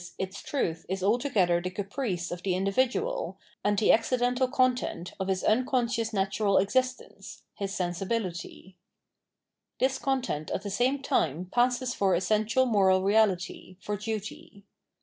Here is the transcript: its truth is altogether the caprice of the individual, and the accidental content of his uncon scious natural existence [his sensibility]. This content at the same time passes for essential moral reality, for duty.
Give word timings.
its 0.17 0.41
truth 0.41 0.83
is 0.89 1.03
altogether 1.03 1.61
the 1.61 1.69
caprice 1.69 2.31
of 2.31 2.41
the 2.41 2.55
individual, 2.55 3.37
and 3.63 3.77
the 3.77 3.91
accidental 3.91 4.47
content 4.47 5.13
of 5.19 5.27
his 5.27 5.43
uncon 5.43 5.85
scious 5.85 6.11
natural 6.11 6.57
existence 6.57 7.43
[his 7.53 7.71
sensibility]. 7.71 8.79
This 9.79 9.99
content 9.99 10.49
at 10.49 10.63
the 10.63 10.71
same 10.71 11.03
time 11.03 11.45
passes 11.51 11.93
for 11.93 12.15
essential 12.15 12.65
moral 12.65 13.03
reality, 13.03 13.77
for 13.79 13.95
duty. 13.95 14.65